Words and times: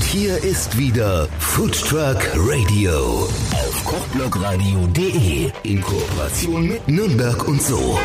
Und 0.00 0.06
hier 0.06 0.42
ist 0.42 0.78
wieder 0.78 1.28
Food 1.38 1.78
Truck 1.78 2.30
Radio 2.34 3.28
auf 3.52 3.84
kochblogradio.de 3.84 5.50
in 5.62 5.82
Kooperation 5.82 6.68
mit 6.68 6.88
Nürnberg 6.88 7.46
und 7.46 7.60
so. 7.60 7.98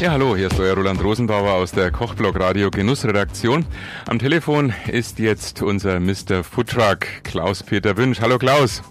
Ja, 0.00 0.12
hallo, 0.12 0.36
hier 0.36 0.46
ist 0.46 0.60
euer 0.60 0.76
Roland 0.76 1.02
Rosenbauer 1.02 1.54
aus 1.54 1.72
der 1.72 1.90
Kochblog 1.90 2.38
Radio 2.38 2.70
Genussredaktion. 2.70 3.66
Am 4.06 4.20
Telefon 4.20 4.72
ist 4.86 5.18
jetzt 5.18 5.62
unser 5.62 5.98
Mr. 5.98 6.44
Foodtruck 6.44 7.00
Klaus-Peter 7.24 7.96
Wünsch. 7.96 8.20
Hallo 8.20 8.38
Klaus. 8.38 8.84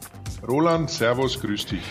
Roland, 0.45 0.89
Servus, 0.89 1.39
grüß 1.41 1.65
dich. 1.67 1.81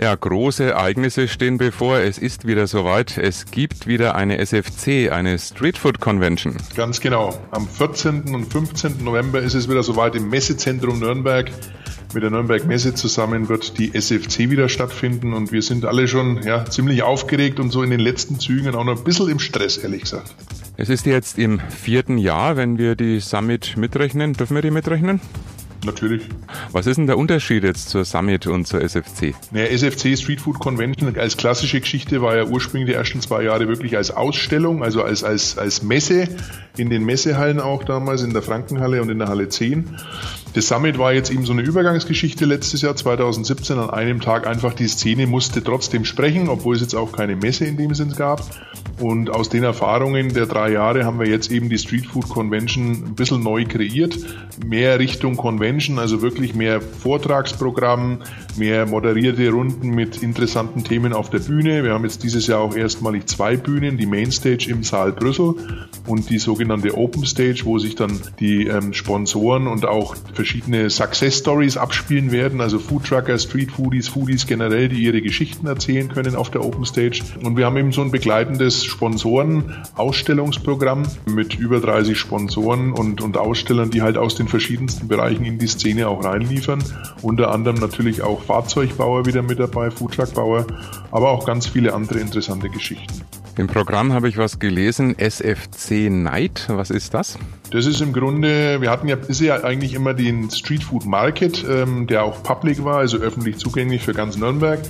Ja, 0.00 0.14
große 0.14 0.64
Ereignisse 0.64 1.26
stehen 1.28 1.58
bevor. 1.58 1.98
Es 1.98 2.18
ist 2.18 2.46
wieder 2.46 2.66
soweit. 2.66 3.18
Es 3.18 3.46
gibt 3.46 3.86
wieder 3.86 4.14
eine 4.14 4.38
SFC, 4.38 5.10
eine 5.10 5.38
Street 5.38 5.78
Food 5.78 6.00
Convention. 6.00 6.56
Ganz 6.74 7.00
genau. 7.00 7.38
Am 7.50 7.66
14. 7.66 8.34
und 8.34 8.52
15. 8.52 9.02
November 9.02 9.40
ist 9.40 9.54
es 9.54 9.68
wieder 9.68 9.82
soweit 9.82 10.14
im 10.14 10.28
Messezentrum 10.28 11.00
Nürnberg. 11.00 11.50
Mit 12.14 12.22
der 12.22 12.30
Nürnberg 12.30 12.64
Messe 12.66 12.94
zusammen 12.94 13.48
wird 13.48 13.78
die 13.78 13.94
SFC 13.94 14.50
wieder 14.50 14.68
stattfinden 14.68 15.32
und 15.32 15.50
wir 15.50 15.60
sind 15.60 15.84
alle 15.84 16.06
schon 16.06 16.42
ja, 16.44 16.64
ziemlich 16.64 17.02
aufgeregt 17.02 17.58
und 17.58 17.70
so 17.70 17.82
in 17.82 17.90
den 17.90 18.00
letzten 18.00 18.38
Zügen 18.38 18.74
auch 18.74 18.84
noch 18.84 18.96
ein 18.96 19.04
bisschen 19.04 19.28
im 19.28 19.40
Stress, 19.40 19.76
ehrlich 19.76 20.02
gesagt. 20.02 20.34
Es 20.76 20.88
ist 20.88 21.06
jetzt 21.06 21.38
im 21.38 21.60
vierten 21.68 22.18
Jahr, 22.18 22.56
wenn 22.56 22.78
wir 22.78 22.94
die 22.94 23.18
Summit 23.20 23.76
mitrechnen. 23.76 24.34
Dürfen 24.34 24.54
wir 24.54 24.62
die 24.62 24.70
mitrechnen? 24.70 25.20
Natürlich. 25.86 26.22
Was 26.72 26.86
ist 26.86 26.96
denn 26.96 27.06
der 27.06 27.16
Unterschied 27.16 27.62
jetzt 27.62 27.88
zur 27.88 28.04
Summit 28.04 28.46
und 28.46 28.66
zur 28.66 28.82
SFC? 28.82 29.34
Naja, 29.52 29.66
SFC 29.66 30.18
Street 30.18 30.40
Food 30.40 30.58
Convention 30.58 31.16
als 31.16 31.36
klassische 31.36 31.80
Geschichte 31.80 32.20
war 32.20 32.36
ja 32.36 32.44
ursprünglich 32.44 32.90
die 32.90 32.96
ersten 32.96 33.20
zwei 33.20 33.44
Jahre 33.44 33.68
wirklich 33.68 33.96
als 33.96 34.10
Ausstellung, 34.10 34.82
also 34.82 35.02
als, 35.02 35.22
als, 35.22 35.56
als 35.56 35.82
Messe 35.82 36.28
in 36.76 36.90
den 36.90 37.04
Messehallen 37.04 37.60
auch 37.60 37.84
damals, 37.84 38.22
in 38.22 38.32
der 38.32 38.42
Frankenhalle 38.42 39.00
und 39.00 39.10
in 39.10 39.18
der 39.18 39.28
Halle 39.28 39.48
10. 39.48 39.96
Das 40.56 40.68
Summit 40.68 40.96
war 40.96 41.12
jetzt 41.12 41.30
eben 41.30 41.44
so 41.44 41.52
eine 41.52 41.60
Übergangsgeschichte 41.60 42.46
letztes 42.46 42.80
Jahr 42.80 42.96
2017. 42.96 43.76
An 43.76 43.90
einem 43.90 44.22
Tag 44.22 44.46
einfach 44.46 44.72
die 44.72 44.88
Szene 44.88 45.26
musste 45.26 45.62
trotzdem 45.62 46.06
sprechen, 46.06 46.48
obwohl 46.48 46.76
es 46.76 46.80
jetzt 46.80 46.94
auch 46.94 47.12
keine 47.12 47.36
Messe 47.36 47.66
in 47.66 47.76
dem 47.76 47.92
Sinn 47.94 48.14
gab. 48.16 48.42
Und 48.98 49.28
aus 49.28 49.50
den 49.50 49.62
Erfahrungen 49.62 50.32
der 50.32 50.46
drei 50.46 50.72
Jahre 50.72 51.04
haben 51.04 51.18
wir 51.18 51.28
jetzt 51.28 51.50
eben 51.50 51.68
die 51.68 51.76
Street 51.76 52.06
Food 52.06 52.30
Convention 52.30 52.92
ein 52.92 53.14
bisschen 53.14 53.42
neu 53.42 53.66
kreiert. 53.66 54.16
Mehr 54.64 54.98
Richtung 54.98 55.36
Convention, 55.36 55.98
also 55.98 56.22
wirklich 56.22 56.54
mehr 56.54 56.80
Vortragsprogramm, 56.80 58.22
mehr 58.56 58.86
moderierte 58.86 59.50
Runden 59.50 59.90
mit 59.90 60.22
interessanten 60.22 60.82
Themen 60.84 61.12
auf 61.12 61.28
der 61.28 61.40
Bühne. 61.40 61.84
Wir 61.84 61.92
haben 61.92 62.04
jetzt 62.04 62.22
dieses 62.22 62.46
Jahr 62.46 62.60
auch 62.60 62.74
erstmalig 62.74 63.26
zwei 63.26 63.58
Bühnen, 63.58 63.98
die 63.98 64.06
Mainstage 64.06 64.70
im 64.70 64.82
Saal 64.82 65.12
Brüssel 65.12 65.54
und 66.06 66.30
die 66.30 66.38
sogenannte 66.38 66.96
Open 66.96 67.26
Stage, 67.26 67.60
wo 67.64 67.78
sich 67.78 67.96
dann 67.96 68.18
die 68.40 68.66
ähm, 68.66 68.94
Sponsoren 68.94 69.66
und 69.66 69.84
auch 69.84 70.16
verschiedene 70.32 70.45
Success 70.88 71.38
Stories 71.38 71.76
abspielen 71.76 72.32
werden, 72.32 72.60
also 72.60 72.78
Food 72.78 73.06
Trucker, 73.06 73.38
Street 73.38 73.72
Foodies, 73.72 74.08
Foodies 74.08 74.46
generell, 74.46 74.88
die 74.88 75.02
ihre 75.02 75.20
Geschichten 75.20 75.66
erzählen 75.66 76.08
können 76.08 76.36
auf 76.36 76.50
der 76.50 76.64
Open 76.64 76.84
Stage. 76.84 77.22
Und 77.42 77.56
wir 77.56 77.66
haben 77.66 77.76
eben 77.76 77.90
so 77.92 78.02
ein 78.02 78.10
begleitendes 78.10 78.84
Sponsoren-Ausstellungsprogramm 78.84 81.04
mit 81.26 81.58
über 81.58 81.80
30 81.80 82.18
Sponsoren 82.18 82.92
und, 82.92 83.20
und 83.20 83.36
Ausstellern, 83.36 83.90
die 83.90 84.02
halt 84.02 84.16
aus 84.16 84.34
den 84.34 84.48
verschiedensten 84.48 85.08
Bereichen 85.08 85.44
in 85.44 85.58
die 85.58 85.66
Szene 85.66 86.08
auch 86.08 86.24
reinliefern. 86.24 86.82
Unter 87.22 87.52
anderem 87.52 87.78
natürlich 87.78 88.22
auch 88.22 88.42
Fahrzeugbauer 88.42 89.26
wieder 89.26 89.42
mit 89.42 89.58
dabei, 89.58 89.90
Foodtruckbauer, 89.90 90.66
aber 91.10 91.30
auch 91.30 91.44
ganz 91.46 91.66
viele 91.66 91.94
andere 91.94 92.20
interessante 92.20 92.70
Geschichten. 92.70 93.22
Im 93.58 93.68
Programm 93.68 94.12
habe 94.12 94.28
ich 94.28 94.36
was 94.36 94.58
gelesen, 94.58 95.18
SFC 95.18 96.10
Night. 96.10 96.66
Was 96.68 96.90
ist 96.90 97.14
das? 97.14 97.38
Das 97.70 97.86
ist 97.86 98.00
im 98.02 98.12
Grunde, 98.12 98.80
wir 98.80 98.90
hatten 98.90 99.08
ja 99.08 99.16
bisher 99.16 99.64
eigentlich 99.64 99.94
immer 99.94 100.14
den 100.14 100.50
Street 100.50 100.84
Food 100.84 101.04
Market, 101.06 101.64
ähm, 101.68 102.06
der 102.06 102.22
auch 102.22 102.42
public 102.42 102.84
war, 102.84 102.98
also 102.98 103.16
öffentlich 103.16 103.56
zugänglich 103.56 104.02
für 104.02 104.12
ganz 104.12 104.36
Nürnberg. 104.36 104.80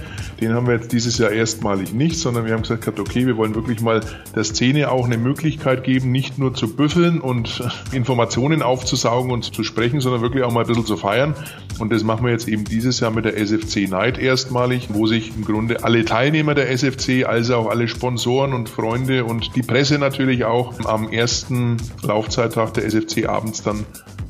Den 0.41 0.53
haben 0.53 0.67
wir 0.67 0.75
jetzt 0.75 0.93
dieses 0.93 1.17
Jahr 1.17 1.31
erstmalig 1.31 1.95
nicht, 1.95 2.19
sondern 2.19 2.45
wir 2.45 2.53
haben 2.53 2.63
gesagt, 2.63 2.99
okay, 2.99 3.27
wir 3.27 3.37
wollen 3.37 3.55
wirklich 3.55 3.81
mal 3.81 4.01
der 4.35 4.45
Szene 4.45 4.91
auch 4.91 5.07
eine 5.07 5.17
Möglichkeit 5.17 5.85
geben, 5.85 6.11
nicht 6.11 6.37
nur 6.37 6.53
zu 6.53 6.75
büffeln 6.75 7.21
und 7.21 7.63
Informationen 7.93 8.63
aufzusaugen 8.63 9.31
und 9.31 9.55
zu 9.55 9.63
sprechen, 9.63 10.01
sondern 10.01 10.23
wirklich 10.23 10.43
auch 10.43 10.53
mal 10.53 10.63
ein 10.63 10.67
bisschen 10.67 10.87
zu 10.87 10.97
feiern. 10.97 11.35
Und 11.79 11.93
das 11.93 12.03
machen 12.03 12.25
wir 12.25 12.33
jetzt 12.33 12.49
eben 12.49 12.65
dieses 12.65 13.01
Jahr 13.01 13.11
mit 13.11 13.25
der 13.25 13.39
SFC 13.39 13.89
Night 13.89 14.19
erstmalig, 14.19 14.89
wo 14.91 15.07
sich 15.07 15.35
im 15.35 15.45
Grunde 15.45 15.85
alle 15.85 16.05
Teilnehmer 16.05 16.55
der 16.55 16.71
SFC, 16.71 17.25
also 17.27 17.57
auch 17.57 17.71
alle 17.71 17.89
Sponsoren 17.89 18.56
und 18.57 18.69
Freunde 18.69 19.25
und 19.25 19.55
die 19.55 19.63
Presse 19.63 19.99
natürlich 19.99 20.45
auch 20.45 20.75
am 20.87 21.13
ersten 21.13 21.77
Laufzeittag 22.03 22.75
der 22.75 22.85
SFC 22.87 23.29
abends 23.29 23.63
dann 23.63 23.87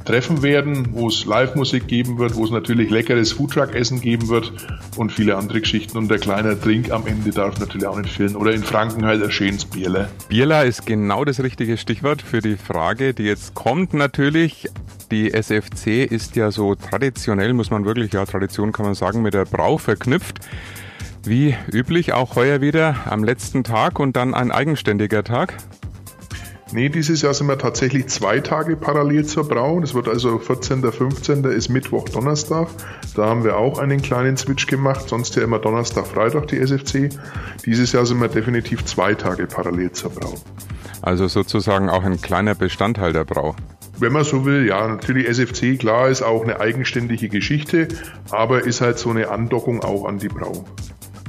treffen 0.07 0.43
werden, 0.43 0.89
wo 0.93 1.09
es 1.09 1.25
Live-Musik 1.25 1.89
geben 1.89 2.19
wird, 2.19 2.37
wo 2.37 2.45
es 2.45 2.51
natürlich 2.51 2.91
leckeres 2.91 3.33
Foodtruck-Essen 3.33 4.01
geben 4.01 4.29
wird 4.29 4.53
und 4.97 5.13
viele 5.13 5.37
andere 5.37 5.61
Geschichten. 5.61 5.99
Und 5.99 6.09
der 6.09 6.19
kleine 6.19 6.57
Drink 6.57 6.91
am 6.91 7.07
Ende 7.07 7.31
darf 7.31 7.59
natürlich 7.59 7.87
auch 7.87 7.99
nicht 7.99 8.15
fehlen. 8.15 8.37
Oder 8.37 8.53
in 8.53 8.63
Franken 8.63 9.05
halt 9.05 9.23
ein 9.23 9.31
schönes 9.31 9.65
Bierle. 9.65 10.09
Bierla 10.29 10.63
ist 10.63 10.87
genau 10.87 11.25
das 11.25 11.43
richtige 11.43 11.77
Stichwort 11.77 12.23
für 12.23 12.41
die 12.41 12.57
Frage, 12.57 13.15
die 13.15 13.25
jetzt 13.25 13.55
kommt 13.55 13.95
natürlich. 13.95 14.69
Die 15.11 15.33
SFC 15.33 16.05
ist 16.05 16.37
ja 16.37 16.51
so 16.51 16.75
traditionell, 16.75 17.53
muss 17.53 17.71
man 17.71 17.85
wirklich, 17.85 18.13
ja, 18.13 18.25
Tradition 18.25 18.73
kann 18.73 18.87
man 18.87 18.95
sagen, 18.95 19.23
mit 19.23 19.35
der 19.35 19.45
Brau 19.45 19.79
verknüpft. 19.79 20.41
Wie 21.27 21.57
üblich 21.73 22.13
auch 22.13 22.37
heuer 22.37 22.61
wieder 22.61 22.95
am 23.07 23.25
letzten 23.25 23.65
Tag 23.65 23.99
und 23.99 24.15
dann 24.15 24.33
ein 24.33 24.53
eigenständiger 24.53 25.25
Tag. 25.25 25.55
Nee, 26.73 26.89
dieses 26.89 27.21
Jahr 27.23 27.35
sind 27.35 27.49
wir 27.49 27.59
tatsächlich 27.59 28.07
zwei 28.07 28.39
Tage 28.39 28.77
parallel 28.77 29.25
zur 29.27 29.49
Brau. 29.49 29.81
Das 29.81 29.93
wird 29.95 30.07
also 30.07 30.39
14. 30.39 30.83
15. 30.83 31.43
ist 31.45 31.69
Mittwoch, 31.69 32.09
Donnerstag. 32.09 32.69
Da 33.17 33.27
haben 33.27 33.43
wir 33.43 33.57
auch 33.57 33.81
einen 33.81 34.03
kleinen 34.03 34.37
Switch 34.37 34.69
gemacht. 34.69 35.09
Sonst 35.09 35.35
ja 35.35 35.43
immer 35.43 35.59
Donnerstag, 35.59 36.07
Freitag 36.07 36.47
die 36.47 36.59
SFC. 36.59 37.09
Dieses 37.65 37.91
Jahr 37.91 38.07
sind 38.07 38.21
wir 38.21 38.29
definitiv 38.29 38.85
zwei 38.85 39.15
Tage 39.15 39.49
parallel 39.49 39.91
zur 39.91 40.11
Brau. 40.11 40.35
Also 41.03 41.27
sozusagen 41.27 41.89
auch 41.91 42.05
ein 42.05 42.21
kleiner 42.21 42.55
Bestandteil 42.55 43.13
der 43.13 43.25
Brau. 43.25 43.57
Wenn 43.99 44.13
man 44.13 44.23
so 44.23 44.45
will, 44.45 44.67
ja, 44.67 44.87
natürlich 44.87 45.29
SFC, 45.29 45.77
klar, 45.77 46.09
ist 46.09 46.23
auch 46.23 46.45
eine 46.45 46.61
eigenständige 46.61 47.29
Geschichte, 47.29 47.89
aber 48.31 48.65
ist 48.65 48.81
halt 48.81 48.99
so 48.99 49.11
eine 49.11 49.29
Andockung 49.29 49.83
auch 49.83 50.05
an 50.05 50.19
die 50.19 50.29
Brau. 50.29 50.65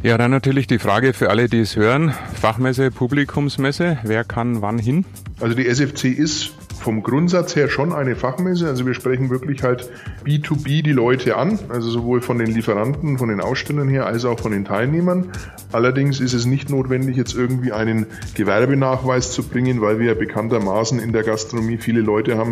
Ja, 0.03 0.17
dann 0.17 0.29
natürlich 0.29 0.67
die 0.67 0.77
Frage 0.77 1.13
für 1.13 1.31
alle, 1.31 1.49
die 1.49 1.59
es 1.59 1.75
hören. 1.75 2.13
Fachmesse, 2.39 2.91
Publikumsmesse, 2.91 3.97
wer 4.03 4.23
kann 4.23 4.61
wann 4.61 4.77
hin? 4.77 5.05
Also 5.39 5.55
die 5.55 5.67
SFC 5.67 6.05
ist 6.05 6.53
vom 6.79 7.01
Grundsatz 7.01 7.55
her 7.55 7.67
schon 7.67 7.91
eine 7.91 8.15
Fachmesse. 8.15 8.67
Also 8.67 8.85
wir 8.85 8.93
sprechen 8.93 9.31
wirklich 9.31 9.63
halt 9.63 9.89
B2B 10.23 10.83
die 10.83 10.91
Leute 10.91 11.35
an, 11.35 11.59
also 11.69 11.89
sowohl 11.89 12.21
von 12.21 12.37
den 12.37 12.47
Lieferanten, 12.47 13.17
von 13.17 13.29
den 13.29 13.41
Ausstellern 13.41 13.89
her, 13.89 14.05
als 14.05 14.23
auch 14.23 14.39
von 14.39 14.51
den 14.51 14.65
Teilnehmern. 14.65 15.31
Allerdings 15.71 16.19
ist 16.19 16.33
es 16.33 16.45
nicht 16.45 16.69
notwendig, 16.69 17.17
jetzt 17.17 17.35
irgendwie 17.35 17.71
einen 17.71 18.05
Gewerbenachweis 18.35 19.31
zu 19.31 19.43
bringen, 19.43 19.81
weil 19.81 19.99
wir 19.99 20.07
ja 20.07 20.13
bekanntermaßen 20.13 20.99
in 20.99 21.11
der 21.11 21.23
Gastronomie 21.23 21.77
viele 21.77 22.01
Leute 22.01 22.37
haben, 22.37 22.51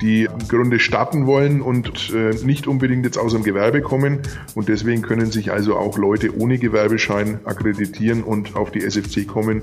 die 0.00 0.24
im 0.24 0.48
Grunde 0.48 0.78
starten 0.78 1.26
wollen 1.26 1.60
und 1.60 2.12
äh, 2.14 2.34
nicht 2.44 2.66
unbedingt 2.66 3.04
jetzt 3.04 3.18
aus 3.18 3.32
dem 3.32 3.42
Gewerbe 3.42 3.80
kommen. 3.80 4.20
Und 4.54 4.68
deswegen 4.68 5.02
können 5.02 5.30
sich 5.30 5.52
also 5.52 5.76
auch 5.76 5.98
Leute 5.98 6.36
ohne 6.38 6.58
Gewerbeschein 6.58 7.40
akkreditieren 7.44 8.22
und 8.22 8.56
auf 8.56 8.70
die 8.70 8.82
SFC 8.82 9.26
kommen 9.26 9.62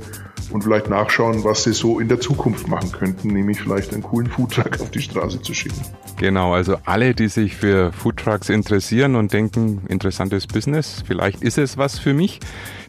und 0.52 0.64
vielleicht 0.64 0.90
nachschauen, 0.90 1.44
was 1.44 1.64
sie 1.64 1.74
so 1.74 2.00
in 2.00 2.08
der 2.08 2.20
Zukunft 2.20 2.68
machen 2.68 2.92
könnten, 2.92 3.30
nämlich 3.30 3.62
vielleicht 3.62 3.94
einen 3.94 4.04
coolen 4.04 4.28
Foodtruck 4.28 4.80
auf 4.80 4.92
die 4.92 5.02
Straße 5.02 5.42
zu 5.42 5.54
schicken. 5.54 5.82
Genau, 6.18 6.54
also 6.54 6.78
alle, 6.86 7.14
die 7.14 7.28
sich 7.28 7.56
für 7.56 7.92
Foodtrucks 7.92 8.50
interessieren 8.50 9.16
und 9.16 9.34
denken, 9.34 9.82
interessantes 9.88 10.48
Business, 10.48 11.04
vielleicht 11.06 11.42
ist 11.42 11.58
es 11.58 11.78
was 11.78 12.00
für 12.00 12.14
mich, 12.14 12.40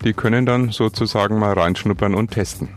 die 0.05 0.13
können 0.13 0.47
dann 0.47 0.71
sozusagen 0.71 1.39
mal 1.39 1.53
reinschnuppern 1.55 2.15
und 2.15 2.31
testen. 2.31 2.69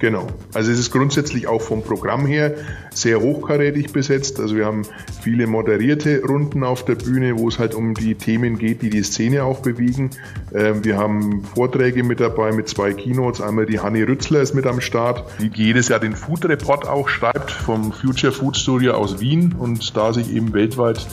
Genau. 0.00 0.28
Also 0.54 0.72
es 0.72 0.78
ist 0.78 0.90
grundsätzlich 0.90 1.46
auch 1.46 1.60
vom 1.60 1.82
Programm 1.82 2.24
her 2.26 2.54
sehr 2.92 3.20
hochkarätig 3.20 3.92
besetzt. 3.92 4.40
Also 4.40 4.56
wir 4.56 4.64
haben 4.64 4.82
viele 5.20 5.46
moderierte 5.46 6.22
Runden 6.24 6.64
auf 6.64 6.86
der 6.86 6.94
Bühne, 6.94 7.38
wo 7.38 7.48
es 7.48 7.58
halt 7.58 7.74
um 7.74 7.92
die 7.92 8.14
Themen 8.14 8.58
geht, 8.58 8.80
die 8.80 8.88
die 8.88 9.02
Szene 9.02 9.44
auch 9.44 9.60
bewegen. 9.60 10.10
Ähm, 10.54 10.82
wir 10.84 10.96
haben 10.96 11.44
Vorträge 11.54 12.02
mit 12.02 12.18
dabei 12.18 12.52
mit 12.52 12.66
zwei 12.66 12.94
Keynotes. 12.94 13.42
Einmal 13.42 13.66
die 13.66 13.78
Hanni 13.78 14.02
Rützler 14.02 14.40
ist 14.40 14.54
mit 14.54 14.66
am 14.66 14.80
Start, 14.80 15.30
die 15.38 15.50
jedes 15.54 15.88
Jahr 15.88 16.00
den 16.00 16.16
Food 16.16 16.46
Report 16.46 16.88
auch 16.88 17.10
schreibt 17.10 17.50
vom 17.50 17.92
Future 17.92 18.32
Food 18.32 18.56
Studio 18.56 18.94
aus 18.94 19.20
Wien 19.20 19.54
und 19.58 19.94
da 19.94 20.14
sich 20.14 20.34
eben 20.34 20.54
weltweit 20.54 21.06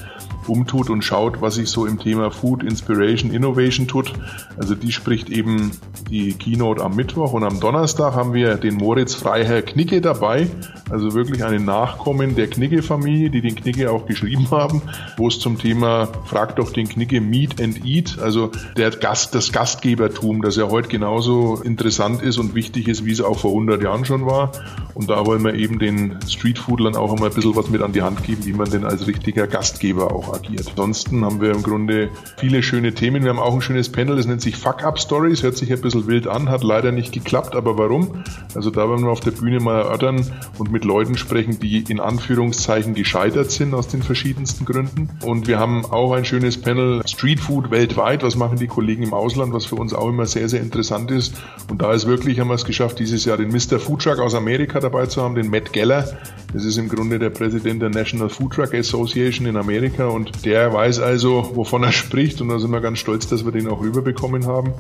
umtut 0.49 0.89
und 0.89 1.03
schaut, 1.03 1.41
was 1.41 1.55
sich 1.55 1.69
so 1.69 1.85
im 1.85 1.99
Thema 1.99 2.31
Food 2.31 2.63
Inspiration 2.63 3.31
Innovation 3.31 3.88
tut. 3.88 4.13
Also 4.57 4.75
die 4.75 4.91
spricht 4.91 5.29
eben 5.29 5.71
die 6.09 6.33
Keynote 6.33 6.83
am 6.83 6.95
Mittwoch 6.95 7.33
und 7.33 7.44
am 7.44 7.59
Donnerstag 7.59 8.15
haben 8.15 8.33
wir 8.33 8.55
den 8.55 8.75
Moritz 8.75 9.13
Freiherr 9.13 9.61
Knicke 9.61 10.01
dabei, 10.01 10.47
also 10.89 11.13
wirklich 11.13 11.44
einen 11.44 11.65
Nachkommen 11.65 12.35
der 12.35 12.47
Knicke-Familie, 12.47 13.29
die 13.29 13.41
den 13.41 13.55
Knicke 13.55 13.91
auch 13.91 14.05
geschrieben 14.05 14.47
haben, 14.51 14.81
wo 15.17 15.27
es 15.27 15.39
zum 15.39 15.57
Thema 15.57 16.07
Frag 16.25 16.55
doch 16.55 16.71
den 16.71 16.88
Knicke 16.88 17.21
Meet 17.21 17.61
and 17.61 17.85
Eat, 17.85 18.19
also 18.19 18.51
der 18.77 18.91
Gast, 18.91 19.35
das 19.35 19.51
Gastgebertum, 19.51 20.41
das 20.41 20.55
ja 20.55 20.69
heute 20.69 20.88
genauso 20.88 21.61
interessant 21.61 22.21
ist 22.21 22.38
und 22.38 22.55
wichtig 22.55 22.88
ist, 22.88 23.05
wie 23.05 23.11
es 23.11 23.21
auch 23.21 23.39
vor 23.39 23.51
100 23.51 23.81
Jahren 23.81 24.05
schon 24.05 24.25
war. 24.25 24.51
Und 24.93 25.09
da 25.09 25.25
wollen 25.25 25.43
wir 25.43 25.53
eben 25.53 25.79
den 25.79 26.17
Streetfoodlern 26.27 26.95
auch 26.95 27.11
einmal 27.11 27.29
ein 27.29 27.35
bisschen 27.35 27.55
was 27.55 27.69
mit 27.69 27.81
an 27.81 27.93
die 27.93 28.01
Hand 28.01 28.23
geben, 28.23 28.45
wie 28.45 28.53
man 28.53 28.69
denn 28.69 28.83
als 28.83 29.05
richtiger 29.05 29.47
Gastgeber 29.47 30.11
auch 30.11 30.33
agiert. 30.38 30.68
Ansonsten 30.69 31.25
haben 31.25 31.42
wir 31.42 31.51
im 31.51 31.63
Grunde 31.63 32.10
viele 32.38 32.63
schöne 32.63 32.94
Themen. 32.94 33.24
Wir 33.24 33.30
haben 33.30 33.39
auch 33.39 33.54
ein 33.54 33.62
schönes 33.62 33.89
Panel, 33.92 34.16
das 34.16 34.25
nennt 34.25 34.42
sich 34.42 34.56
Fuck 34.56 34.84
Up 34.84 35.00
Stories, 35.00 35.44
hört 35.44 35.57
sich 35.57 35.72
ein 35.72 35.81
bisschen 35.81 36.07
wild 36.07 36.28
an, 36.28 36.50
hat 36.50 36.63
leider 36.63 36.92
nicht 36.92 37.12
geklappt, 37.12 37.56
aber 37.56 37.78
warum? 37.78 38.24
Also 38.56 38.69
da 38.69 38.89
werden 38.89 39.04
wir 39.04 39.12
auf 39.12 39.19
der 39.19 39.31
Bühne 39.31 39.60
mal 39.60 39.81
erörtern 39.81 40.25
und 40.57 40.72
mit 40.72 40.86
Leuten 40.86 41.18
sprechen, 41.18 41.60
die 41.60 41.84
in 41.88 42.00
Anführungszeichen 42.00 42.94
gescheitert 42.94 43.51
sind 43.51 43.74
aus 43.74 43.88
den 43.88 44.04
verschiedensten 44.04 44.66
Gründen. 44.66 45.10
Und 45.24 45.48
wir 45.48 45.60
haben 45.60 45.86
auch 45.86 46.13
ein 46.13 46.25
schönes 46.25 46.60
Panel 46.60 47.01
Streetfood 47.06 47.72
weltweit. 47.72 48.24
Was 48.24 48.36
machen 48.36 48.57
die 48.57 48.68
Kollegen 48.68 49.04
im 49.04 49.13
Ausland, 49.13 49.54
was 49.54 49.66
für 49.66 49.75
uns 49.75 49.94
auch 49.94 50.10
immer 50.10 50.25
sehr, 50.25 50.50
sehr 50.50 50.62
interessant 50.62 51.12
ist. 51.12 51.36
Und 51.69 51.81
da 51.81 51.94
ist 51.94 52.07
wirklich, 52.07 52.39
haben 52.39 52.50
wir 52.50 52.56
es 52.56 52.66
geschafft, 52.66 53.00
dieses 53.00 53.25
Jahr 53.25 53.38
den 53.38 53.50
Mr. 53.50 53.80
Foodtruck 53.80 54.19
aus 54.19 54.36
Amerika 54.36 54.80
dabei 54.80 55.07
zu 55.07 55.22
haben, 55.22 55.36
den 55.36 55.50
Matt 55.50 55.74
Geller. 55.74 56.07
Das 56.54 56.63
ist 56.63 56.78
im 56.78 56.89
Grunde 56.89 57.19
der 57.19 57.30
Präsident 57.30 57.81
der 57.81 57.89
National 57.89 58.30
Food 58.30 58.54
Truck 58.54 58.74
Association 58.74 59.48
in 59.48 59.57
Amerika 59.57 60.07
und 60.07 60.26
der 60.45 60.74
weiß 60.74 61.00
also, 61.00 61.51
wovon 61.56 61.83
er 61.83 61.91
spricht 61.94 62.41
und 62.41 62.50
da 62.50 62.59
sind 62.59 62.71
wir 62.71 62.81
ganz 62.81 63.00
stolz, 63.00 63.27
dass 63.27 63.45
wir 63.45 63.51
den 63.51 63.68
auch 63.68 63.81
rüberbekommen 63.81 64.45
haben. 64.45 64.74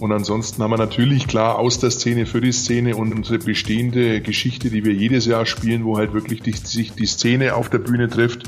Und 0.00 0.12
ansonsten 0.12 0.62
haben 0.62 0.70
wir 0.70 0.78
natürlich 0.78 1.26
klar 1.26 1.58
aus 1.58 1.78
der 1.78 1.90
Szene 1.90 2.26
für 2.26 2.40
die 2.40 2.52
Szene 2.52 2.96
und 2.96 3.12
unsere 3.14 3.38
bestehende 3.38 4.20
Geschichte, 4.20 4.70
die 4.70 4.84
wir 4.84 4.92
jedes 4.92 5.26
Jahr 5.26 5.46
spielen, 5.46 5.84
wo 5.84 5.96
halt 5.96 6.12
wirklich 6.12 6.42
die, 6.42 6.52
sich 6.52 6.92
die 6.92 7.06
Szene 7.06 7.54
auf 7.54 7.70
der 7.70 7.78
Bühne 7.78 8.08
trifft, 8.08 8.42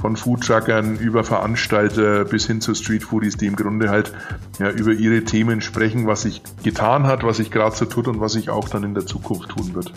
von 0.00 0.16
Foodtruckern 0.16 0.96
über 0.96 1.24
Veranstalter 1.24 2.24
bis 2.24 2.46
hin 2.46 2.60
zu 2.60 2.74
Streetfoodies, 2.74 3.36
die 3.36 3.46
im 3.46 3.56
Grunde 3.56 3.90
halt 3.90 4.12
ja, 4.58 4.70
über 4.70 4.92
ihre 4.92 5.24
Themen 5.24 5.60
sprechen, 5.60 6.06
was 6.06 6.22
sich 6.22 6.42
getan 6.62 7.06
hat, 7.06 7.22
was 7.22 7.36
sich 7.36 7.50
gerade 7.50 7.76
so 7.76 7.84
tut 7.84 8.08
und 8.08 8.20
was 8.20 8.32
sich 8.32 8.50
auch 8.50 8.68
dann 8.68 8.82
in 8.84 8.94
der 8.94 9.06
Zukunft 9.06 9.50
tun 9.50 9.74
wird. 9.74 9.92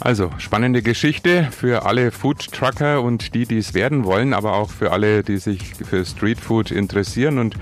Also 0.00 0.30
spannende 0.38 0.82
Geschichte 0.82 1.48
für 1.50 1.86
alle 1.86 2.10
Foodtrucker 2.10 3.02
und 3.02 3.34
die, 3.34 3.46
die 3.46 3.58
es 3.58 3.74
werden 3.74 4.04
wollen, 4.04 4.34
aber 4.34 4.54
auch 4.54 4.70
für 4.70 4.92
alle, 4.92 5.22
die 5.22 5.38
sich 5.38 5.74
für 5.74 6.04
Streetfood 6.04 6.70
interessieren 6.70 7.38
und 7.38 7.56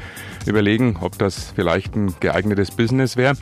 überlegen, 0.48 0.98
ob 1.00 1.18
das 1.18 1.52
vielleicht 1.54 1.94
ein 1.94 2.14
geeignetes 2.20 2.70
Business 2.70 3.16
wäre. 3.16 3.34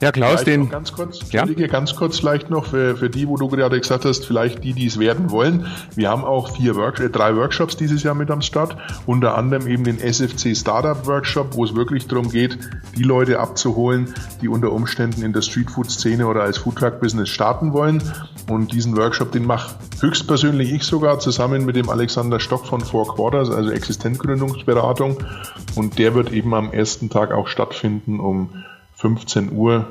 Ja, 0.00 0.12
Klaus, 0.12 0.42
vielleicht 0.42 0.46
den. 0.46 0.68
Ganz 0.68 0.92
kurz, 0.92 1.32
ja? 1.32 1.44
ganz 1.44 1.94
kurz 1.94 2.18
vielleicht 2.18 2.50
noch 2.50 2.66
für, 2.66 2.96
für 2.96 3.10
die, 3.10 3.28
wo 3.28 3.36
du 3.36 3.48
gerade 3.48 3.78
gesagt 3.78 4.04
hast, 4.04 4.26
vielleicht 4.26 4.64
die, 4.64 4.72
die 4.72 4.86
es 4.86 4.98
werden 4.98 5.30
wollen. 5.30 5.66
Wir 5.94 6.08
haben 6.10 6.24
auch 6.24 6.56
vier 6.56 6.76
Work 6.76 7.00
äh, 7.00 7.08
drei 7.08 7.34
Workshops 7.36 7.76
dieses 7.76 8.02
Jahr 8.02 8.14
mit 8.14 8.30
am 8.30 8.42
Start. 8.42 8.76
Unter 9.06 9.36
anderem 9.36 9.66
eben 9.66 9.84
den 9.84 9.98
SFC 9.98 10.56
Startup 10.56 11.06
Workshop, 11.06 11.54
wo 11.54 11.64
es 11.64 11.74
wirklich 11.74 12.06
darum 12.06 12.30
geht, 12.30 12.58
die 12.96 13.02
Leute 13.02 13.40
abzuholen, 13.40 14.14
die 14.40 14.48
unter 14.48 14.72
Umständen 14.72 15.22
in 15.22 15.32
der 15.32 15.42
Streetfood-Szene 15.42 16.26
oder 16.26 16.42
als 16.42 16.58
Foodtruck-Business 16.58 17.28
starten 17.28 17.72
wollen. 17.72 18.02
Und 18.48 18.72
diesen 18.72 18.96
Workshop, 18.96 19.32
den 19.32 19.44
mache 19.44 19.76
höchstpersönlich 20.00 20.72
ich 20.72 20.82
sogar 20.84 21.18
zusammen 21.18 21.66
mit 21.66 21.76
dem 21.76 21.90
Alexander 21.90 22.40
Stock 22.40 22.66
von 22.66 22.80
Four 22.80 23.14
Quarters, 23.14 23.50
also 23.50 23.70
Existenzgründungsberatung. 23.70 25.18
Und 25.74 25.98
der 25.98 26.14
wird 26.14 26.32
eben 26.32 26.54
am 26.54 26.72
ersten 26.72 27.10
Tag 27.10 27.30
auch 27.32 27.48
stattfinden 27.48 28.20
um 28.20 28.64
15 28.96 29.52
Uhr 29.52 29.86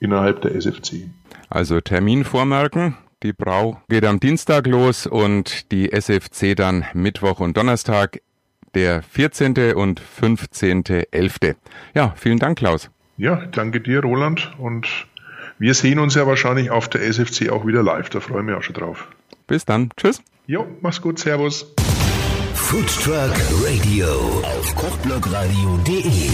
innerhalb 0.00 0.40
der 0.42 0.54
SFC. 0.54 1.08
Also 1.50 1.80
Termin 1.80 2.24
vormerken. 2.24 2.96
Die 3.22 3.32
Brau 3.32 3.80
geht 3.88 4.04
am 4.04 4.18
Dienstag 4.18 4.66
los 4.66 5.06
und 5.06 5.70
die 5.70 5.92
SFC 5.92 6.56
dann 6.56 6.84
Mittwoch 6.92 7.38
und 7.38 7.56
Donnerstag, 7.56 8.20
der 8.74 9.02
14. 9.02 9.74
und 9.74 10.00
15.11. 10.00 11.54
Ja, 11.94 12.14
vielen 12.16 12.38
Dank, 12.40 12.58
Klaus. 12.58 12.90
Ja, 13.16 13.46
danke 13.52 13.80
dir, 13.80 14.00
Roland. 14.00 14.50
Und 14.58 14.88
wir 15.62 15.74
sehen 15.74 16.00
uns 16.00 16.16
ja 16.16 16.26
wahrscheinlich 16.26 16.72
auf 16.72 16.88
der 16.88 17.02
SFC 17.02 17.50
auch 17.50 17.64
wieder 17.64 17.84
live. 17.84 18.10
Da 18.10 18.18
freue 18.18 18.40
ich 18.40 18.46
mich 18.46 18.56
auch 18.56 18.64
schon 18.64 18.74
drauf. 18.74 19.06
Bis 19.46 19.64
dann. 19.64 19.90
Tschüss. 19.96 20.20
Jo, 20.46 20.66
mach's 20.80 21.00
gut. 21.00 21.20
Servus. 21.20 21.72
Foodtruck 22.52 23.32
Radio 23.64 24.08
auf 24.42 24.74
kochblogradio.de 24.74 26.30